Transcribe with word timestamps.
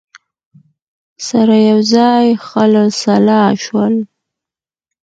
سره 1.27 1.55
یوځای 1.69 2.27
خلع 2.47 2.87
سلاح 3.01 3.49
شول 3.63 3.95